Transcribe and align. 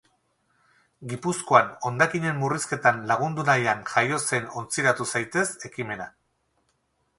Gipuzkoan 1.11 1.69
hondakinen 1.89 2.39
murrizketan 2.45 3.03
lagundu 3.13 3.47
nahian 3.51 3.85
jaio 3.93 4.19
zen 4.33 4.51
Ontziratu 4.63 5.09
zaitez 5.17 5.47
ekimena. 5.73 6.13